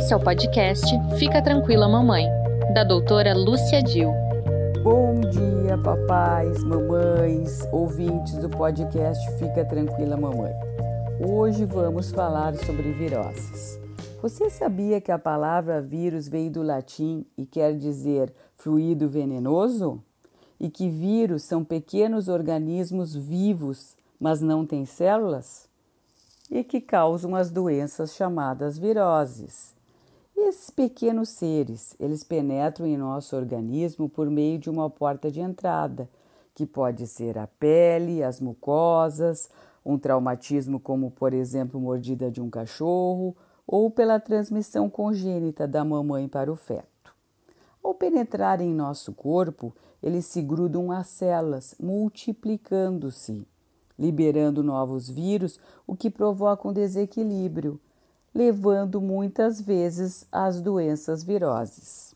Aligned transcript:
Esse 0.00 0.14
é 0.14 0.16
o 0.16 0.20
podcast 0.20 0.86
Fica 1.18 1.42
Tranquila 1.42 1.86
Mamãe, 1.86 2.26
da 2.72 2.82
doutora 2.82 3.34
Lúcia 3.34 3.82
Dil. 3.82 4.10
Bom 4.82 5.20
dia, 5.20 5.76
papais, 5.76 6.64
mamães, 6.64 7.68
ouvintes 7.70 8.36
do 8.38 8.48
podcast 8.48 9.22
Fica 9.32 9.62
Tranquila 9.62 10.16
Mamãe. 10.16 10.54
Hoje 11.28 11.66
vamos 11.66 12.10
falar 12.10 12.54
sobre 12.54 12.92
viroses. 12.92 13.78
Você 14.22 14.48
sabia 14.48 15.02
que 15.02 15.12
a 15.12 15.18
palavra 15.18 15.82
vírus 15.82 16.26
veio 16.26 16.50
do 16.50 16.62
latim 16.62 17.26
e 17.36 17.44
quer 17.44 17.76
dizer 17.76 18.32
fluido 18.56 19.06
venenoso? 19.06 20.02
E 20.58 20.70
que 20.70 20.88
vírus 20.88 21.42
são 21.42 21.62
pequenos 21.62 22.26
organismos 22.26 23.14
vivos, 23.14 23.98
mas 24.18 24.40
não 24.40 24.64
têm 24.64 24.86
células? 24.86 25.68
E 26.50 26.64
que 26.64 26.80
causam 26.80 27.36
as 27.36 27.50
doenças 27.50 28.14
chamadas 28.14 28.78
viroses. 28.78 29.78
Esses 30.42 30.70
pequenos 30.70 31.28
seres, 31.28 31.94
eles 32.00 32.24
penetram 32.24 32.86
em 32.86 32.96
nosso 32.96 33.36
organismo 33.36 34.08
por 34.08 34.28
meio 34.30 34.58
de 34.58 34.70
uma 34.70 34.88
porta 34.88 35.30
de 35.30 35.38
entrada, 35.38 36.08
que 36.54 36.64
pode 36.64 37.06
ser 37.06 37.38
a 37.38 37.46
pele, 37.46 38.24
as 38.24 38.40
mucosas, 38.40 39.50
um 39.84 39.98
traumatismo 39.98 40.80
como, 40.80 41.10
por 41.10 41.34
exemplo, 41.34 41.78
mordida 41.78 42.30
de 42.30 42.40
um 42.40 42.48
cachorro, 42.48 43.36
ou 43.66 43.90
pela 43.90 44.18
transmissão 44.18 44.88
congênita 44.88 45.68
da 45.68 45.84
mamãe 45.84 46.26
para 46.26 46.50
o 46.50 46.56
feto. 46.56 47.14
Ao 47.84 47.94
penetrar 47.94 48.62
em 48.62 48.74
nosso 48.74 49.12
corpo, 49.12 49.74
eles 50.02 50.24
se 50.24 50.40
grudam 50.40 50.90
às 50.90 51.08
células, 51.08 51.74
multiplicando-se, 51.78 53.46
liberando 53.98 54.64
novos 54.64 55.08
vírus, 55.08 55.60
o 55.86 55.94
que 55.94 56.10
provoca 56.10 56.66
um 56.66 56.72
desequilíbrio 56.72 57.78
levando 58.34 59.00
muitas 59.00 59.60
vezes 59.60 60.26
às 60.30 60.60
doenças 60.60 61.22
viroses. 61.24 62.14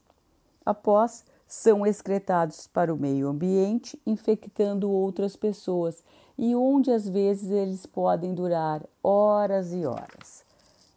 Após, 0.64 1.24
são 1.46 1.86
excretados 1.86 2.66
para 2.66 2.92
o 2.92 2.96
meio 2.96 3.28
ambiente, 3.28 4.00
infectando 4.06 4.90
outras 4.90 5.36
pessoas, 5.36 6.02
e 6.36 6.54
onde 6.54 6.90
às 6.90 7.08
vezes 7.08 7.50
eles 7.50 7.86
podem 7.86 8.34
durar 8.34 8.82
horas 9.02 9.72
e 9.72 9.84
horas. 9.86 10.42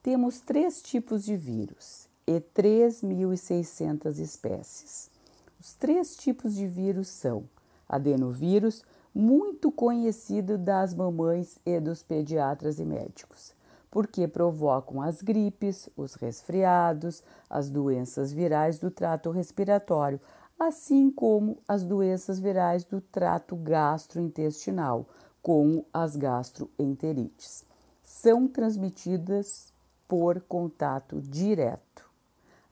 Temos 0.01 0.39
três 0.39 0.81
tipos 0.81 1.23
de 1.23 1.35
vírus 1.35 2.07
e 2.25 2.39
3.600 2.39 4.19
espécies. 4.19 5.11
Os 5.59 5.73
três 5.73 6.15
tipos 6.15 6.55
de 6.55 6.65
vírus 6.65 7.07
são 7.07 7.43
adenovírus, 7.87 8.83
muito 9.13 9.71
conhecido 9.71 10.57
das 10.57 10.93
mamães 10.93 11.57
e 11.65 11.79
dos 11.79 12.01
pediatras 12.01 12.79
e 12.79 12.85
médicos 12.85 13.56
porque 13.97 14.27
provocam 14.27 15.01
as 15.01 15.23
gripes, 15.23 15.89
os 15.97 16.13
resfriados, 16.13 17.23
as 17.49 17.67
doenças 17.67 18.31
virais 18.31 18.77
do 18.77 18.91
trato 18.91 19.31
respiratório, 19.31 20.21
assim 20.59 21.09
como 21.09 21.57
as 21.67 21.81
doenças 21.81 22.39
virais 22.39 22.83
do 22.83 23.01
trato 23.01 23.55
gastrointestinal, 23.55 25.07
como 25.41 25.83
as 25.91 26.15
gastroenterites. 26.15 27.65
São 28.03 28.47
transmitidas 28.47 29.73
por 30.07 30.41
contato 30.41 31.19
direto, 31.19 32.07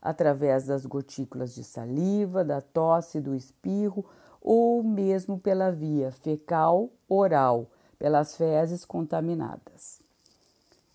através 0.00 0.66
das 0.66 0.86
gotículas 0.86 1.52
de 1.56 1.64
saliva, 1.64 2.44
da 2.44 2.60
tosse, 2.60 3.20
do 3.20 3.34
espirro 3.34 4.04
ou 4.40 4.80
mesmo 4.80 5.40
pela 5.40 5.72
via 5.72 6.12
fecal 6.12 6.88
oral, 7.08 7.66
pelas 7.98 8.36
fezes 8.36 8.84
contaminadas. 8.84 10.05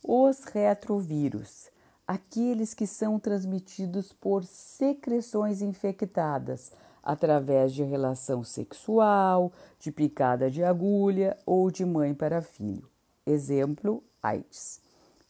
Os 0.03 0.43
retrovírus, 0.45 1.69
aqueles 2.07 2.73
que 2.73 2.87
são 2.87 3.19
transmitidos 3.19 4.11
por 4.11 4.43
secreções 4.43 5.61
infectadas 5.61 6.71
através 7.03 7.71
de 7.71 7.83
relação 7.83 8.43
sexual, 8.43 9.51
de 9.79 9.91
picada 9.91 10.49
de 10.49 10.63
agulha 10.63 11.37
ou 11.45 11.69
de 11.69 11.85
mãe 11.85 12.15
para 12.15 12.41
filho. 12.41 12.89
Exemplo, 13.27 14.03
AIDS. 14.23 14.81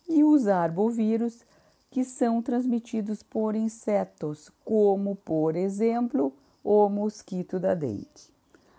E 0.08 0.24
os 0.24 0.48
arbovírus, 0.48 1.42
que 1.90 2.06
são 2.06 2.42
transmitidos 2.42 3.22
por 3.22 3.56
insetos, 3.56 4.50
como, 4.64 5.18
por 5.18 5.58
exemplo, 5.58 6.34
o 6.64 6.88
mosquito 6.88 7.60
da 7.60 7.74
dengue. 7.74 8.32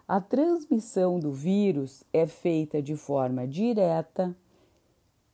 A 0.08 0.22
transmissão 0.22 1.20
do 1.20 1.32
vírus 1.32 2.02
é 2.12 2.26
feita 2.26 2.80
de 2.80 2.96
forma 2.96 3.46
direta 3.46 4.34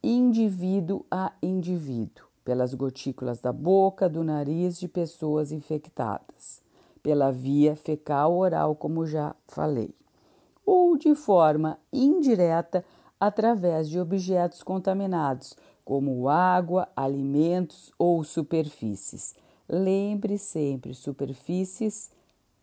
indivíduo 0.08 1.04
a 1.10 1.34
indivíduo, 1.42 2.24
pelas 2.42 2.72
gotículas 2.72 3.40
da 3.40 3.52
boca, 3.52 4.08
do 4.08 4.24
nariz 4.24 4.80
de 4.80 4.88
pessoas 4.88 5.52
infectadas, 5.52 6.62
pela 7.02 7.30
via 7.30 7.76
fecal 7.76 8.34
oral, 8.34 8.74
como 8.74 9.04
já 9.04 9.36
falei, 9.46 9.94
ou 10.64 10.96
de 10.96 11.14
forma 11.14 11.78
indireta 11.92 12.82
através 13.20 13.86
de 13.90 14.00
objetos 14.00 14.62
contaminados, 14.62 15.54
como 15.84 16.26
água, 16.26 16.88
alimentos 16.96 17.92
ou 17.98 18.24
superfícies. 18.24 19.34
Lembre 19.68 20.38
sempre: 20.38 20.94
superfícies, 20.94 22.10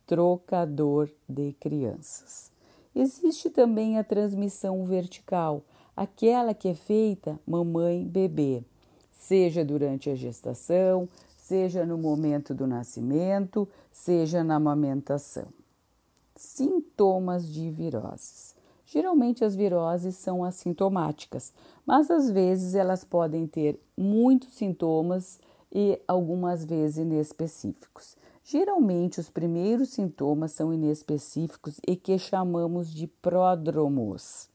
trocador 0.08 1.12
de 1.30 1.54
crianças. 1.60 2.52
Existe 2.96 3.52
também 3.52 4.00
a 4.00 4.04
transmissão 4.04 4.84
vertical 4.84 5.64
aquela 5.96 6.54
que 6.54 6.68
é 6.68 6.74
feita 6.74 7.40
mamãe-bebê, 7.48 8.64
seja 9.12 9.64
durante 9.64 10.10
a 10.10 10.16
gestação, 10.16 11.08
seja 11.38 11.86
no 11.86 11.98
momento 11.98 12.54
do 12.54 12.68
nascimento, 12.68 13.68
seja 13.92 14.44
na 14.44 14.56
amamentação. 14.56 15.48
Sintomas 16.36 17.48
de 17.48 17.70
viroses. 17.70 18.56
Geralmente 18.86 19.44
as 19.44 19.56
viroses 19.56 20.16
são 20.16 20.44
assintomáticas, 20.44 21.54
mas 21.86 22.12
às 22.12 22.30
vezes 22.30 22.76
elas 22.76 23.04
podem 23.04 23.48
ter 23.48 23.80
muitos 23.98 24.54
sintomas 24.54 25.40
e 25.72 26.00
algumas 26.08 26.64
vezes 26.64 26.98
inespecíficos. 26.98 28.16
Geralmente 28.44 29.20
os 29.20 29.30
primeiros 29.30 29.90
sintomas 29.90 30.52
são 30.52 30.72
inespecíficos 30.72 31.80
e 31.88 31.96
que 31.96 32.20
chamamos 32.20 32.92
de 32.92 33.08
pródromos 33.08 34.50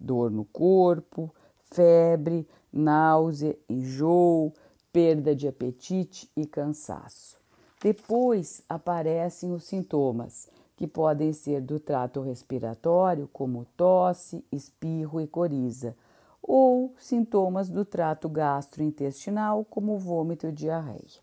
dor 0.00 0.30
no 0.30 0.44
corpo, 0.46 1.32
febre, 1.70 2.48
náusea, 2.72 3.56
enjoo, 3.68 4.52
perda 4.92 5.34
de 5.34 5.46
apetite 5.46 6.30
e 6.36 6.46
cansaço. 6.46 7.38
Depois 7.82 8.62
aparecem 8.68 9.52
os 9.52 9.64
sintomas, 9.64 10.48
que 10.76 10.86
podem 10.86 11.32
ser 11.32 11.60
do 11.60 11.78
trato 11.78 12.20
respiratório, 12.20 13.28
como 13.32 13.66
tosse, 13.76 14.44
espirro 14.50 15.20
e 15.20 15.26
coriza, 15.26 15.94
ou 16.42 16.94
sintomas 16.98 17.68
do 17.68 17.84
trato 17.84 18.28
gastrointestinal, 18.28 19.64
como 19.64 19.98
vômito 19.98 20.46
e 20.46 20.52
diarreia. 20.52 21.20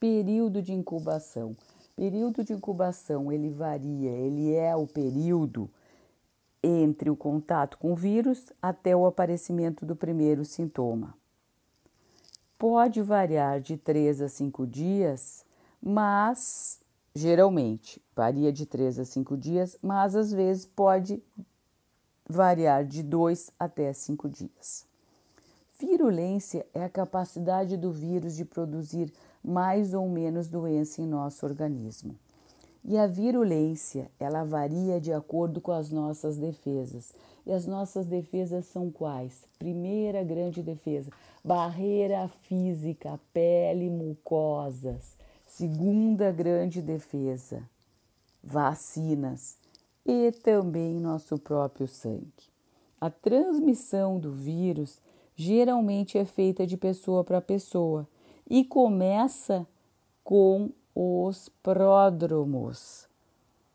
Período 0.00 0.60
de 0.60 0.72
incubação. 0.72 1.54
Período 1.94 2.42
de 2.42 2.54
incubação 2.54 3.30
ele 3.30 3.50
varia, 3.50 4.10
ele 4.10 4.54
é 4.54 4.74
o 4.74 4.86
período 4.86 5.70
entre 6.62 7.10
o 7.10 7.16
contato 7.16 7.76
com 7.78 7.92
o 7.92 7.96
vírus 7.96 8.52
até 8.60 8.94
o 8.94 9.06
aparecimento 9.06 9.84
do 9.84 9.96
primeiro 9.96 10.44
sintoma. 10.44 11.14
Pode 12.58 13.02
variar 13.02 13.60
de 13.60 13.76
3 13.76 14.22
a 14.22 14.28
5 14.28 14.66
dias, 14.66 15.44
mas 15.82 16.80
geralmente 17.14 18.00
varia 18.14 18.52
de 18.52 18.64
3 18.64 19.00
a 19.00 19.04
5 19.04 19.36
dias, 19.36 19.76
mas 19.82 20.14
às 20.14 20.32
vezes 20.32 20.64
pode 20.64 21.20
variar 22.28 22.84
de 22.84 23.02
2 23.02 23.50
até 23.58 23.92
5 23.92 24.28
dias. 24.28 24.86
Virulência 25.78 26.64
é 26.72 26.84
a 26.84 26.88
capacidade 26.88 27.76
do 27.76 27.90
vírus 27.90 28.36
de 28.36 28.44
produzir 28.44 29.12
mais 29.42 29.92
ou 29.94 30.08
menos 30.08 30.48
doença 30.48 31.02
em 31.02 31.06
nosso 31.06 31.44
organismo. 31.44 32.16
E 32.84 32.98
a 32.98 33.06
virulência, 33.06 34.10
ela 34.18 34.42
varia 34.42 35.00
de 35.00 35.12
acordo 35.12 35.60
com 35.60 35.70
as 35.70 35.90
nossas 35.90 36.36
defesas. 36.36 37.12
E 37.46 37.52
as 37.52 37.66
nossas 37.66 38.06
defesas 38.06 38.66
são 38.66 38.90
quais? 38.90 39.44
Primeira 39.58 40.24
grande 40.24 40.62
defesa, 40.62 41.10
barreira 41.44 42.28
física, 42.42 43.20
pele, 43.32 43.88
mucosas. 43.88 45.16
Segunda 45.46 46.32
grande 46.32 46.80
defesa, 46.80 47.62
vacinas 48.42 49.56
e 50.04 50.32
também 50.32 50.94
nosso 50.94 51.38
próprio 51.38 51.86
sangue. 51.86 52.50
A 53.00 53.10
transmissão 53.10 54.18
do 54.18 54.32
vírus 54.32 55.00
geralmente 55.36 56.18
é 56.18 56.24
feita 56.24 56.66
de 56.66 56.76
pessoa 56.76 57.22
para 57.22 57.40
pessoa 57.40 58.08
e 58.48 58.64
começa 58.64 59.66
com 60.24 60.70
os 60.94 61.48
pródromos, 61.62 63.06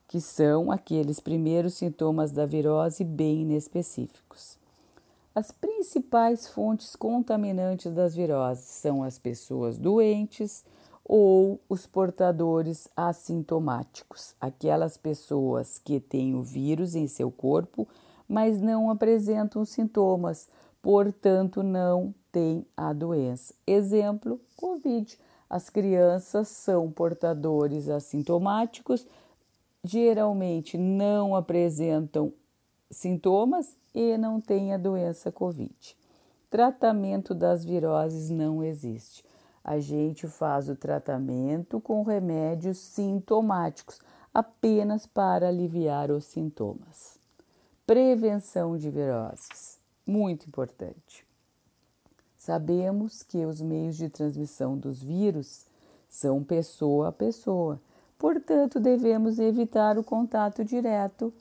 que 0.07 0.21
são 0.21 0.71
aqueles 0.71 1.19
primeiros 1.19 1.73
sintomas 1.75 2.31
da 2.31 2.45
virose 2.45 3.03
bem 3.03 3.41
inespecíficos. 3.41 4.57
As 5.33 5.51
principais 5.51 6.47
fontes 6.47 6.95
contaminantes 6.95 7.93
das 7.93 8.15
viroses 8.15 8.65
são 8.65 9.03
as 9.03 9.19
pessoas 9.19 9.77
doentes 9.77 10.63
ou 11.05 11.59
os 11.69 11.85
portadores 11.85 12.87
assintomáticos, 12.95 14.35
aquelas 14.41 14.97
pessoas 14.97 15.79
que 15.79 15.99
têm 15.99 16.35
o 16.35 16.41
vírus 16.41 16.95
em 16.95 17.07
seu 17.07 17.31
corpo, 17.31 17.87
mas 18.27 18.59
não 18.59 18.89
apresentam 18.89 19.63
sintomas, 19.63 20.49
portanto 20.81 21.63
não 21.63 22.13
têm 22.31 22.65
a 22.75 22.91
doença. 22.91 23.53
Exemplo: 23.65 24.41
Covid. 24.57 25.17
As 25.49 25.69
crianças 25.69 26.49
são 26.49 26.91
portadores 26.91 27.87
assintomáticos, 27.87 29.07
geralmente 29.83 30.77
não 30.77 31.35
apresentam 31.35 32.33
sintomas 32.91 33.75
e 33.93 34.17
não 34.17 34.41
têm 34.41 34.73
a 34.73 34.77
doença 34.77 35.31
Covid. 35.31 35.95
Tratamento 36.49 37.33
das 37.35 37.63
viroses 37.63 38.29
não 38.29 38.63
existe. 38.63 39.23
A 39.63 39.79
gente 39.79 40.27
faz 40.27 40.69
o 40.69 40.75
tratamento 40.75 41.81
com 41.81 42.01
remédios 42.03 42.77
sintomáticos, 42.77 43.99
apenas 44.33 45.05
para 45.05 45.49
aliviar 45.49 46.09
os 46.09 46.23
sintomas. 46.25 47.17
Prevenção 47.85 48.77
de 48.77 48.89
viroses, 48.89 49.77
muito 50.05 50.47
importante. 50.47 51.26
Sabemos 52.47 53.23
que 53.23 53.45
os 53.45 53.59
meios 53.59 53.97
de 53.97 54.07
transmissão 54.07 54.77
dos 54.77 55.03
vírus 55.03 55.65
são 56.07 56.41
pessoa 56.41 57.09
a 57.09 57.11
pessoa, 57.11 57.77
portanto, 58.17 58.79
devemos 58.79 59.37
evitar 59.37 59.97
o 59.97 60.03
contato 60.03 60.63
direto 60.63 61.33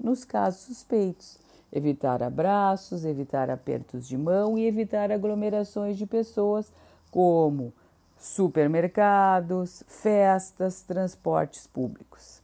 nos 0.00 0.24
casos 0.24 0.62
suspeitos. 0.62 1.36
Evitar 1.70 2.22
abraços, 2.22 3.04
evitar 3.04 3.50
apertos 3.50 4.08
de 4.08 4.16
mão 4.16 4.56
e 4.56 4.64
evitar 4.64 5.12
aglomerações 5.12 5.98
de 5.98 6.06
pessoas, 6.06 6.72
como 7.10 7.70
supermercados, 8.18 9.84
festas, 9.86 10.80
transportes 10.80 11.66
públicos. 11.66 12.40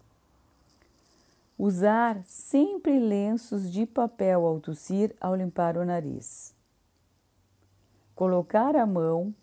Usar 1.58 2.22
sempre 2.26 2.98
lenços 2.98 3.72
de 3.72 3.86
papel 3.86 4.44
ao 4.44 4.60
tossir 4.60 5.16
ao 5.18 5.34
limpar 5.34 5.78
o 5.78 5.86
nariz. 5.86 6.59
Colocar 8.20 8.76
a 8.76 8.84
mão 8.84 9.34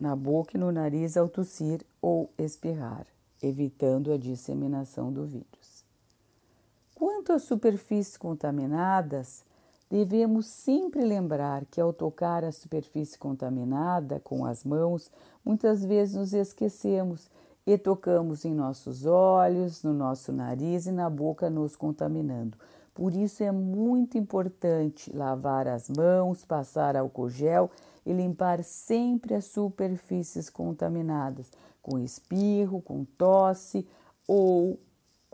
na 0.00 0.16
boca 0.16 0.56
e 0.56 0.58
no 0.58 0.72
nariz 0.72 1.18
ao 1.18 1.28
tossir 1.28 1.84
ou 2.00 2.30
espirrar, 2.38 3.06
evitando 3.42 4.10
a 4.10 4.16
disseminação 4.16 5.12
do 5.12 5.26
vírus. 5.26 5.84
Quanto 6.94 7.34
às 7.34 7.42
superfícies 7.42 8.16
contaminadas, 8.16 9.44
devemos 9.90 10.46
sempre 10.46 11.04
lembrar 11.04 11.66
que 11.66 11.78
ao 11.78 11.92
tocar 11.92 12.42
a 12.42 12.52
superfície 12.52 13.18
contaminada 13.18 14.18
com 14.20 14.46
as 14.46 14.64
mãos, 14.64 15.10
muitas 15.44 15.84
vezes 15.84 16.14
nos 16.14 16.32
esquecemos 16.32 17.28
e 17.66 17.76
tocamos 17.76 18.46
em 18.46 18.54
nossos 18.54 19.04
olhos, 19.04 19.82
no 19.82 19.92
nosso 19.92 20.32
nariz 20.32 20.86
e 20.86 20.90
na 20.90 21.10
boca, 21.10 21.50
nos 21.50 21.76
contaminando. 21.76 22.56
Por 22.96 23.14
isso 23.14 23.42
é 23.42 23.52
muito 23.52 24.16
importante 24.16 25.14
lavar 25.14 25.68
as 25.68 25.86
mãos, 25.90 26.46
passar 26.46 26.96
álcool 26.96 27.28
gel 27.28 27.70
e 28.06 28.12
limpar 28.12 28.64
sempre 28.64 29.34
as 29.34 29.44
superfícies 29.44 30.48
contaminadas 30.48 31.52
com 31.82 31.98
espirro, 31.98 32.80
com 32.80 33.04
tosse 33.04 33.86
ou 34.26 34.80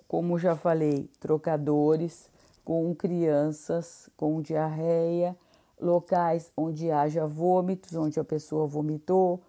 como 0.09 0.41
já 0.41 0.57
falei, 0.57 1.09
trocadores 1.21 2.29
com 2.65 2.93
crianças 2.97 4.11
com 4.17 4.43
diarreia, 4.43 5.37
locais 5.81 6.51
onde 6.57 6.91
haja 6.91 7.29
vômitos, 7.29 7.95
onde 7.95 8.19
a 8.19 8.25
pessoa 8.25 8.67
vomitou 8.67 9.41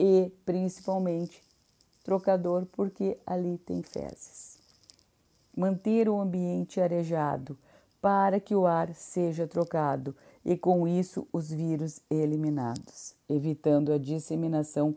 e 0.00 0.32
principalmente 0.44 1.40
trocador 2.02 2.66
porque 2.72 3.16
ali 3.24 3.56
tem 3.58 3.84
fezes. 3.84 4.61
Manter 5.56 6.08
o 6.08 6.20
ambiente 6.20 6.80
arejado 6.80 7.58
para 8.00 8.40
que 8.40 8.54
o 8.54 8.66
ar 8.66 8.92
seja 8.94 9.46
trocado 9.46 10.14
e 10.44 10.56
com 10.56 10.88
isso 10.88 11.26
os 11.32 11.50
vírus 11.50 12.00
eliminados, 12.10 13.14
evitando 13.28 13.92
a 13.92 13.98
disseminação 13.98 14.96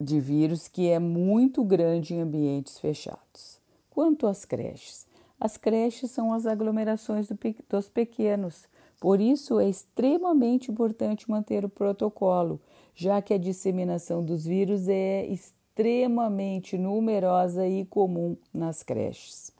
de 0.00 0.20
vírus 0.20 0.68
que 0.68 0.88
é 0.88 0.98
muito 0.98 1.64
grande 1.64 2.14
em 2.14 2.20
ambientes 2.20 2.78
fechados. 2.78 3.60
Quanto 3.90 4.26
às 4.26 4.44
creches, 4.44 5.06
as 5.40 5.56
creches 5.56 6.10
são 6.10 6.32
as 6.32 6.46
aglomerações 6.46 7.28
do, 7.28 7.36
dos 7.68 7.88
pequenos, 7.88 8.66
por 9.00 9.20
isso 9.20 9.58
é 9.58 9.68
extremamente 9.68 10.70
importante 10.70 11.28
manter 11.28 11.64
o 11.64 11.68
protocolo, 11.68 12.60
já 12.94 13.20
que 13.20 13.34
a 13.34 13.38
disseminação 13.38 14.24
dos 14.24 14.44
vírus 14.44 14.88
é 14.88 15.26
extremamente 15.72 16.76
numerosa 16.76 17.66
e 17.66 17.84
comum 17.86 18.36
nas 18.52 18.82
creches. 18.82 19.50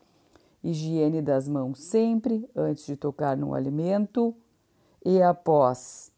Higiene 0.62 1.22
das 1.22 1.48
mãos 1.48 1.80
sempre 1.80 2.48
antes 2.54 2.84
de 2.84 2.96
tocar 2.96 3.36
no 3.36 3.54
alimento 3.54 4.34
e 5.04 5.22
após 5.22 6.12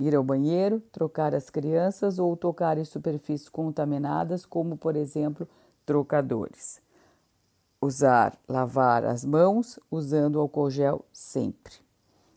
ir 0.00 0.14
ao 0.16 0.24
banheiro, 0.24 0.80
trocar 0.92 1.34
as 1.34 1.48
crianças 1.48 2.18
ou 2.18 2.36
tocar 2.36 2.76
em 2.76 2.84
superfícies 2.84 3.48
contaminadas, 3.48 4.44
como 4.44 4.76
por 4.76 4.96
exemplo 4.96 5.48
trocadores 5.86 6.82
usar, 7.80 8.36
lavar 8.46 9.04
as 9.04 9.24
mãos 9.24 9.78
usando 9.90 10.38
álcool 10.38 10.70
gel 10.70 11.04
sempre. 11.12 11.72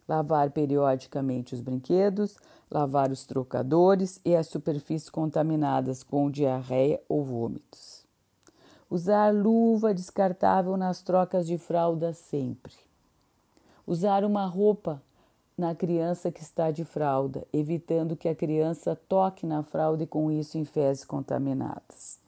Lavar 0.07 0.51
periodicamente 0.51 1.53
os 1.53 1.61
brinquedos, 1.61 2.37
lavar 2.69 3.11
os 3.11 3.25
trocadores 3.25 4.19
e 4.25 4.35
as 4.35 4.47
superfícies 4.47 5.09
contaminadas 5.09 6.03
com 6.03 6.29
diarreia 6.29 7.01
ou 7.07 7.23
vômitos. 7.23 8.03
Usar 8.89 9.33
luva 9.33 9.93
descartável 9.93 10.75
nas 10.77 11.01
trocas 11.01 11.47
de 11.47 11.57
fralda 11.57 12.13
sempre. 12.13 12.73
Usar 13.87 14.23
uma 14.23 14.45
roupa 14.45 15.01
na 15.57 15.73
criança 15.73 16.31
que 16.31 16.41
está 16.41 16.71
de 16.71 16.83
fralda, 16.83 17.45
evitando 17.53 18.15
que 18.15 18.27
a 18.27 18.35
criança 18.35 18.95
toque 19.07 19.45
na 19.45 19.63
fralda 19.63 20.03
e 20.03 20.07
com 20.07 20.31
isso 20.31 20.57
em 20.57 20.65
fezes 20.65 21.05
contaminadas 21.05 22.23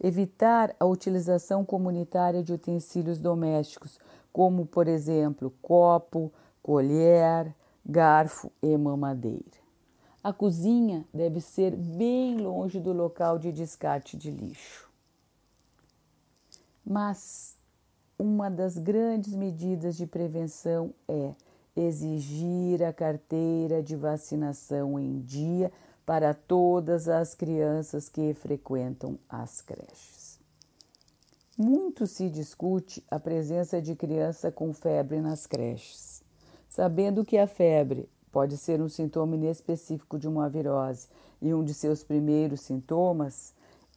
Evitar 0.00 0.76
a 0.78 0.86
utilização 0.86 1.64
comunitária 1.64 2.40
de 2.40 2.52
utensílios 2.52 3.18
domésticos, 3.18 3.98
como, 4.32 4.64
por 4.64 4.86
exemplo, 4.86 5.52
copo, 5.60 6.32
colher, 6.62 7.54
garfo 7.84 8.50
e 8.62 8.76
mamadeira. 8.76 9.58
A 10.22 10.32
cozinha 10.32 11.06
deve 11.14 11.40
ser 11.40 11.74
bem 11.76 12.36
longe 12.36 12.80
do 12.80 12.92
local 12.92 13.38
de 13.38 13.52
descarte 13.52 14.16
de 14.16 14.30
lixo. 14.30 14.90
Mas 16.84 17.56
uma 18.18 18.50
das 18.50 18.76
grandes 18.76 19.34
medidas 19.34 19.96
de 19.96 20.06
prevenção 20.06 20.92
é 21.06 21.34
exigir 21.76 22.82
a 22.82 22.92
carteira 22.92 23.82
de 23.82 23.94
vacinação 23.94 24.98
em 24.98 25.20
dia 25.20 25.70
para 26.04 26.34
todas 26.34 27.08
as 27.08 27.34
crianças 27.34 28.08
que 28.08 28.34
frequentam 28.34 29.18
as 29.28 29.60
creches. 29.60 30.40
Muito 31.56 32.06
se 32.06 32.28
discute 32.30 33.04
a 33.10 33.18
presença 33.18 33.80
de 33.80 33.94
criança 33.94 34.50
com 34.50 34.72
febre 34.72 35.20
nas 35.20 35.46
creches. 35.46 36.22
Sabendo 36.78 37.24
que 37.24 37.36
a 37.36 37.48
febre 37.48 38.08
pode 38.30 38.56
ser 38.56 38.80
um 38.80 38.88
sintoma 38.88 39.34
inespecífico 39.34 40.16
de 40.16 40.28
uma 40.28 40.48
virose 40.48 41.08
e 41.42 41.52
um 41.52 41.64
de 41.64 41.74
seus 41.74 42.04
primeiros 42.04 42.60
sintomas, 42.60 43.52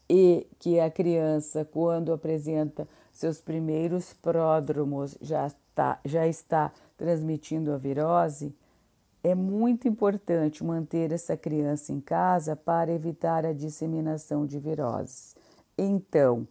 e 0.10 0.48
que 0.58 0.80
a 0.80 0.90
criança, 0.90 1.64
quando 1.64 2.12
apresenta 2.12 2.88
seus 3.14 3.40
primeiros 3.40 4.14
pródromos, 4.14 5.16
já 5.22 5.46
está, 5.46 6.00
já 6.04 6.28
está 6.28 6.72
transmitindo 6.98 7.72
a 7.72 7.78
virose, 7.78 8.52
é 9.24 9.36
muito 9.36 9.88
importante 9.88 10.64
manter 10.64 11.12
essa 11.12 11.38
criança 11.38 11.92
em 11.92 12.02
casa 12.02 12.56
para 12.56 12.92
evitar 12.92 13.46
a 13.46 13.54
disseminação 13.54 14.44
de 14.44 14.58
viroses. 14.58 15.36
Então, 15.78 16.48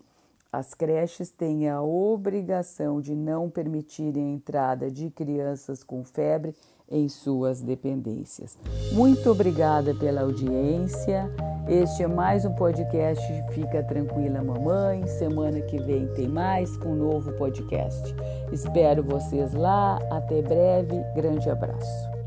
as 0.52 0.75
creches 0.75 1.30
têm 1.30 1.69
a 1.69 1.80
obrigação 1.80 3.00
de 3.00 3.14
não 3.14 3.49
permitirem 3.49 4.25
a 4.25 4.35
entrada 4.35 4.90
de 4.90 5.09
crianças 5.11 5.85
com 5.85 6.04
febre 6.04 6.54
em 6.90 7.09
suas 7.09 7.61
dependências. 7.62 8.59
Muito 8.92 9.30
obrigada 9.30 9.95
pela 9.95 10.23
audiência. 10.23 11.30
Este 11.69 12.02
é 12.02 12.09
mais 12.09 12.45
um 12.45 12.52
podcast 12.54 13.25
Fica 13.52 13.80
Tranquila 13.85 14.42
Mamãe. 14.42 15.07
Semana 15.07 15.61
que 15.61 15.78
vem 15.78 16.09
tem 16.14 16.26
mais 16.26 16.76
com 16.78 16.88
um 16.88 16.97
novo 16.97 17.33
podcast. 17.35 18.12
Espero 18.50 19.04
vocês 19.04 19.54
lá. 19.54 20.00
Até 20.11 20.42
breve. 20.42 21.00
Grande 21.14 21.49
abraço. 21.49 22.20